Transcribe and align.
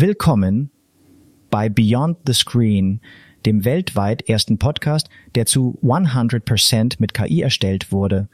Willkommen 0.00 0.70
bei 1.50 1.68
Beyond 1.68 2.16
the 2.26 2.32
Screen, 2.32 3.02
dem 3.44 3.66
weltweit 3.66 4.26
ersten 4.30 4.56
Podcast, 4.56 5.10
der 5.34 5.44
zu 5.44 5.78
100% 5.82 6.94
mit 7.00 7.12
KI 7.12 7.42
erstellt 7.42 7.92
wurde 7.92 8.26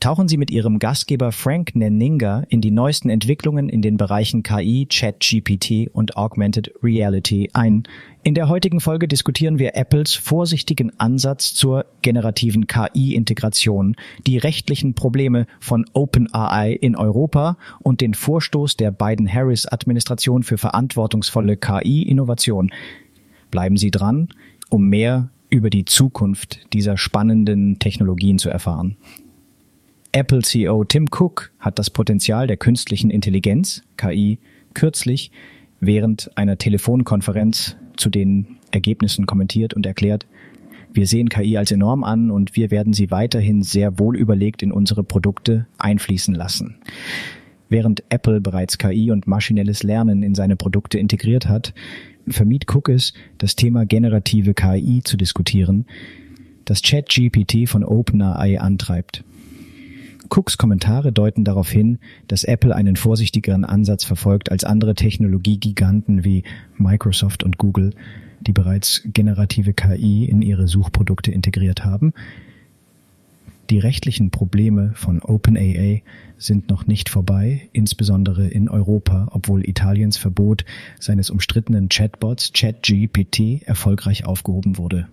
tauchen 0.00 0.28
Sie 0.28 0.38
mit 0.38 0.50
Ihrem 0.50 0.78
Gastgeber 0.78 1.30
Frank 1.30 1.76
Nenninga 1.76 2.44
in 2.48 2.62
die 2.62 2.70
neuesten 2.70 3.10
Entwicklungen 3.10 3.68
in 3.68 3.82
den 3.82 3.98
Bereichen 3.98 4.42
KI, 4.42 4.86
ChatGPT 4.90 5.90
und 5.92 6.16
Augmented 6.16 6.72
Reality 6.82 7.50
ein. 7.52 7.82
In 8.22 8.34
der 8.34 8.48
heutigen 8.48 8.80
Folge 8.80 9.06
diskutieren 9.06 9.58
wir 9.58 9.76
Apples 9.76 10.14
vorsichtigen 10.14 10.98
Ansatz 10.98 11.54
zur 11.54 11.84
generativen 12.00 12.66
KI-Integration, 12.66 13.94
die 14.26 14.38
rechtlichen 14.38 14.94
Probleme 14.94 15.46
von 15.60 15.84
OpenAI 15.92 16.72
in 16.72 16.96
Europa 16.96 17.58
und 17.80 18.00
den 18.00 18.14
Vorstoß 18.14 18.76
der 18.76 18.90
Biden-Harris-Administration 18.92 20.42
für 20.42 20.56
verantwortungsvolle 20.56 21.58
KI-Innovation. 21.58 22.70
Bleiben 23.50 23.76
Sie 23.76 23.90
dran, 23.90 24.28
um 24.70 24.88
mehr 24.88 25.30
über 25.50 25.68
die 25.68 25.84
Zukunft 25.84 26.72
dieser 26.72 26.96
spannenden 26.96 27.78
Technologien 27.78 28.38
zu 28.38 28.48
erfahren. 28.48 28.96
Apple 30.12 30.42
CEO 30.42 30.82
Tim 30.82 31.06
Cook 31.08 31.52
hat 31.60 31.78
das 31.78 31.88
Potenzial 31.88 32.48
der 32.48 32.56
künstlichen 32.56 33.10
Intelligenz, 33.10 33.82
KI, 33.96 34.40
kürzlich 34.74 35.30
während 35.78 36.36
einer 36.36 36.58
Telefonkonferenz 36.58 37.76
zu 37.96 38.10
den 38.10 38.58
Ergebnissen 38.72 39.26
kommentiert 39.26 39.72
und 39.72 39.86
erklärt, 39.86 40.26
wir 40.92 41.06
sehen 41.06 41.28
KI 41.28 41.56
als 41.56 41.70
enorm 41.70 42.02
an 42.02 42.32
und 42.32 42.56
wir 42.56 42.72
werden 42.72 42.92
sie 42.92 43.12
weiterhin 43.12 43.62
sehr 43.62 44.00
wohl 44.00 44.16
überlegt 44.16 44.62
in 44.62 44.72
unsere 44.72 45.04
Produkte 45.04 45.68
einfließen 45.78 46.34
lassen. 46.34 46.78
Während 47.68 48.02
Apple 48.08 48.40
bereits 48.40 48.78
KI 48.78 49.12
und 49.12 49.28
maschinelles 49.28 49.84
Lernen 49.84 50.24
in 50.24 50.34
seine 50.34 50.56
Produkte 50.56 50.98
integriert 50.98 51.48
hat, 51.48 51.72
vermied 52.26 52.66
Cook 52.68 52.88
es, 52.88 53.14
das 53.38 53.54
Thema 53.54 53.86
generative 53.86 54.54
KI 54.54 55.02
zu 55.04 55.16
diskutieren, 55.16 55.86
das 56.64 56.82
ChatGPT 56.82 57.68
von 57.68 57.84
OpenAI 57.84 58.60
antreibt. 58.60 59.22
Cooks 60.30 60.56
Kommentare 60.58 61.12
deuten 61.12 61.44
darauf 61.44 61.70
hin, 61.70 61.98
dass 62.28 62.44
Apple 62.44 62.74
einen 62.74 62.96
vorsichtigeren 62.96 63.64
Ansatz 63.64 64.04
verfolgt 64.04 64.50
als 64.50 64.64
andere 64.64 64.94
Technologiegiganten 64.94 66.24
wie 66.24 66.44
Microsoft 66.78 67.42
und 67.42 67.58
Google, 67.58 67.92
die 68.40 68.52
bereits 68.52 69.02
generative 69.04 69.74
KI 69.74 70.24
in 70.24 70.40
ihre 70.40 70.68
Suchprodukte 70.68 71.32
integriert 71.32 71.84
haben. 71.84 72.12
Die 73.70 73.78
rechtlichen 73.78 74.32
Probleme 74.32 74.90
von 74.96 75.22
OpenAA 75.22 76.00
sind 76.36 76.68
noch 76.70 76.88
nicht 76.88 77.08
vorbei, 77.08 77.68
insbesondere 77.72 78.48
in 78.48 78.68
Europa, 78.68 79.28
obwohl 79.30 79.64
Italiens 79.64 80.16
Verbot 80.16 80.64
seines 80.98 81.30
umstrittenen 81.30 81.88
Chatbots 81.88 82.52
ChatGPT 82.52 83.62
erfolgreich 83.62 84.26
aufgehoben 84.26 84.76
wurde. 84.76 85.06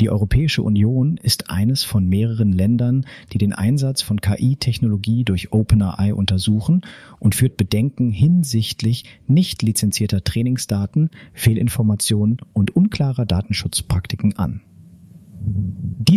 Die 0.00 0.10
Europäische 0.10 0.62
Union 0.62 1.16
ist 1.22 1.48
eines 1.48 1.82
von 1.82 2.06
mehreren 2.06 2.52
Ländern, 2.52 3.06
die 3.32 3.38
den 3.38 3.54
Einsatz 3.54 4.02
von 4.02 4.20
KI-Technologie 4.20 5.24
durch 5.24 5.54
OpenAI 5.54 6.12
untersuchen 6.12 6.82
und 7.18 7.34
führt 7.34 7.56
Bedenken 7.56 8.10
hinsichtlich 8.10 9.04
nicht 9.26 9.62
lizenzierter 9.62 10.22
Trainingsdaten, 10.22 11.08
Fehlinformationen 11.32 12.36
und 12.52 12.76
unklarer 12.76 13.24
Datenschutzpraktiken 13.24 14.36
an. 14.36 14.60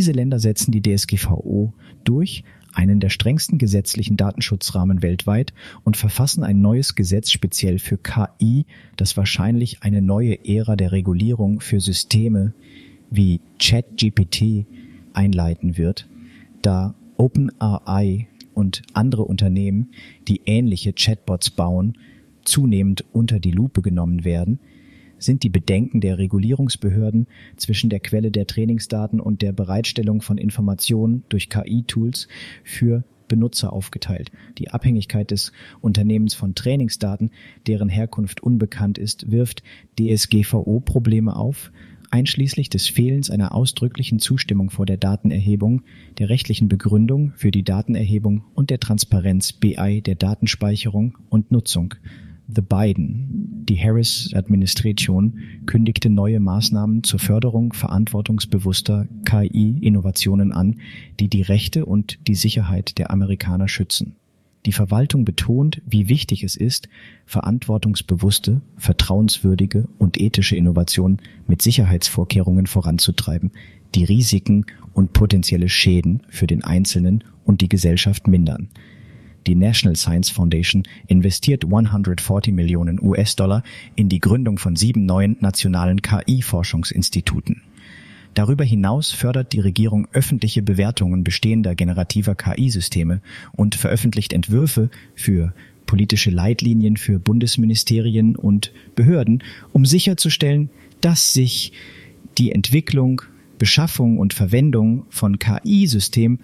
Diese 0.02 0.14
Länder 0.14 0.40
setzen 0.40 0.72
die 0.72 0.82
DSGVO 0.82 1.76
durch, 2.06 2.44
einen 2.74 3.00
der 3.00 3.10
strengsten 3.10 3.60
gesetzlichen 3.60 4.18
Datenschutzrahmen 4.18 5.04
weltweit 5.04 5.54
und 5.84 5.96
verfassen 5.96 6.44
ein 6.44 6.60
neues 6.60 6.96
Gesetz 6.96 7.30
speziell 7.30 7.78
für 7.78 8.00
KI, 8.00 8.66
das 8.98 9.16
wahrscheinlich 9.16 9.84
eine 9.84 10.02
neue 10.02 10.44
Ära 10.44 10.76
der 10.76 10.92
Regulierung 10.92 11.62
für 11.62 11.80
Systeme 11.80 12.56
wie 13.12 13.42
ChatGPT 13.60 14.66
einleiten 15.14 15.78
wird, 15.78 16.10
da 16.64 16.96
OpenAI 17.18 18.28
und 18.56 18.82
andere 18.94 19.26
Unternehmen, 19.26 19.92
die 20.28 20.42
ähnliche 20.48 20.94
Chatbots 20.94 21.52
bauen, 21.52 21.96
zunehmend 22.44 23.06
unter 23.14 23.40
die 23.40 23.52
Lupe 23.52 23.84
genommen 23.84 24.26
werden, 24.26 24.62
sind 25.24 25.44
die 25.44 25.50
Bedenken 25.50 26.02
der 26.02 26.18
Regulierungsbehörden 26.18 27.28
zwischen 27.58 27.90
der 27.90 28.00
Quelle 28.00 28.32
der 28.32 28.48
Trainingsdaten 28.48 29.20
und 29.20 29.42
der 29.42 29.54
Bereitstellung 29.54 30.22
von 30.22 30.38
Informationen 30.38 31.24
durch 31.30 31.50
KI-Tools 31.50 32.28
für 32.64 33.04
Benutzer 33.28 33.72
aufgeteilt. 33.72 34.30
Die 34.58 34.72
Abhängigkeit 34.72 35.32
des 35.32 35.54
Unternehmens 35.80 36.34
von 36.34 36.54
Trainingsdaten, 36.54 37.32
deren 37.66 37.88
Herkunft 37.88 38.44
unbekannt 38.44 38.98
ist, 38.98 39.32
wirft 39.32 39.64
DSGVO-Probleme 39.98 41.34
auf, 41.34 41.72
einschließlich 42.10 42.70
des 42.70 42.88
Fehlens 42.88 43.30
einer 43.30 43.56
ausdrücklichen 43.56 44.20
Zustimmung 44.20 44.70
vor 44.70 44.86
der 44.86 44.98
Datenerhebung, 44.98 45.84
der 46.18 46.28
rechtlichen 46.28 46.68
Begründung 46.68 47.32
für 47.38 47.52
die 47.52 47.64
Datenerhebung 47.64 48.44
und 48.54 48.70
der 48.70 48.82
Transparenz 48.82 49.54
BI 49.54 50.02
der 50.02 50.16
Datenspeicherung 50.16 51.18
und 51.30 51.52
Nutzung. 51.52 51.96
The 52.54 52.62
Biden, 52.62 53.64
die 53.66 53.78
Harris-Administration, 53.78 55.40
kündigte 55.66 56.10
neue 56.10 56.42
Maßnahmen 56.42 57.04
zur 57.04 57.20
Förderung 57.20 57.72
verantwortungsbewusster 57.72 59.08
KI-Innovationen 59.24 60.52
an, 60.52 60.82
die 61.20 61.30
die 61.30 61.44
Rechte 61.44 61.86
und 61.86 62.20
die 62.28 62.36
Sicherheit 62.36 62.98
der 62.98 63.12
Amerikaner 63.12 63.70
schützen. 63.70 64.18
Die 64.66 64.74
Verwaltung 64.74 65.24
betont, 65.24 65.82
wie 65.88 66.10
wichtig 66.10 66.44
es 66.44 66.56
ist, 66.56 66.90
verantwortungsbewusste, 67.26 68.62
vertrauenswürdige 68.78 69.88
und 69.98 70.20
ethische 70.20 70.56
Innovationen 70.56 71.22
mit 71.48 71.62
Sicherheitsvorkehrungen 71.62 72.68
voranzutreiben, 72.68 73.52
die 73.96 74.04
Risiken 74.04 74.66
und 74.94 75.14
potenzielle 75.14 75.70
Schäden 75.70 76.24
für 76.30 76.48
den 76.48 76.64
Einzelnen 76.64 77.24
und 77.46 77.62
die 77.62 77.70
Gesellschaft 77.70 78.28
mindern. 78.28 78.70
Die 79.48 79.56
National 79.56 79.96
Science 79.96 80.30
Foundation 80.30 80.84
investiert 81.08 81.66
140 81.66 82.54
Millionen 82.54 83.02
US-Dollar 83.02 83.64
in 83.96 84.08
die 84.08 84.20
Gründung 84.20 84.58
von 84.58 84.76
sieben 84.76 85.06
neuen 85.06 85.38
nationalen 85.40 86.02
KI-Forschungsinstituten. 86.02 87.62
Darüber 88.34 88.64
hinaus 88.64 89.12
fördert 89.12 89.52
die 89.52 89.60
Regierung 89.60 90.08
öffentliche 90.14 90.62
Bewertungen 90.62 91.24
bestehender 91.24 91.76
generativer 91.76 92.36
KI-Systeme 92.36 93.22
und 93.52 93.76
veröffentlicht 93.76 94.32
Entwürfe 94.32 94.90
für 95.16 95.54
politische 95.86 96.30
Leitlinien 96.30 96.96
für 96.96 97.20
Bundesministerien 97.20 98.38
und 98.38 98.72
Behörden, 98.96 99.44
um 99.74 99.86
sicherzustellen, 99.86 100.70
dass 101.02 101.34
sich 101.34 101.74
die 102.38 102.54
Entwicklung, 102.54 103.24
Beschaffung 103.58 104.18
und 104.18 104.34
Verwendung 104.34 105.06
von 105.10 105.38
KI-Systemen 105.38 106.40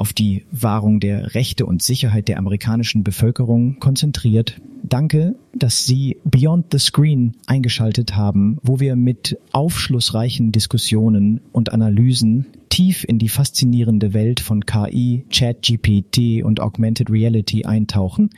auf 0.00 0.14
die 0.14 0.46
Wahrung 0.50 0.98
der 0.98 1.34
Rechte 1.34 1.66
und 1.66 1.82
Sicherheit 1.82 2.28
der 2.28 2.38
amerikanischen 2.38 3.04
Bevölkerung 3.04 3.78
konzentriert. 3.80 4.58
Danke, 4.82 5.34
dass 5.54 5.84
Sie 5.84 6.16
Beyond 6.24 6.68
the 6.72 6.78
Screen 6.78 7.34
eingeschaltet 7.46 8.16
haben, 8.16 8.56
wo 8.62 8.80
wir 8.80 8.96
mit 8.96 9.38
aufschlussreichen 9.52 10.52
Diskussionen 10.52 11.42
und 11.52 11.74
Analysen 11.74 12.46
tief 12.70 13.04
in 13.04 13.18
die 13.18 13.28
faszinierende 13.28 14.14
Welt 14.14 14.40
von 14.40 14.64
KI, 14.64 15.26
ChatGPT 15.30 16.42
und 16.44 16.60
Augmented 16.60 17.10
Reality 17.10 17.66
eintauchen. 17.66 18.30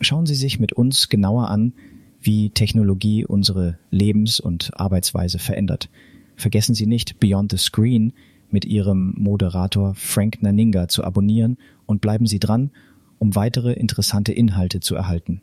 Schauen 0.00 0.26
Sie 0.26 0.34
sich 0.34 0.58
mit 0.58 0.72
uns 0.72 1.08
genauer 1.10 1.48
an, 1.48 1.74
wie 2.22 2.50
Technologie 2.50 3.24
unsere 3.24 3.78
Lebens- 3.92 4.40
und 4.40 4.72
Arbeitsweise 4.80 5.38
verändert. 5.38 5.90
Vergessen 6.34 6.74
Sie 6.74 6.86
nicht, 6.86 7.20
Beyond 7.20 7.52
the 7.52 7.58
Screen 7.58 8.12
mit 8.54 8.64
Ihrem 8.64 9.14
Moderator 9.18 9.94
Frank 9.96 10.40
Naninga 10.40 10.86
zu 10.86 11.02
abonnieren 11.02 11.58
und 11.86 12.00
bleiben 12.00 12.26
Sie 12.26 12.38
dran, 12.38 12.70
um 13.18 13.34
weitere 13.34 13.72
interessante 13.72 14.32
Inhalte 14.32 14.78
zu 14.78 14.94
erhalten. 14.94 15.42